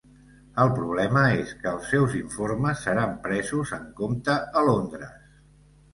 [0.61, 5.39] El problema és que els seus informes seran presos en compte a Londres.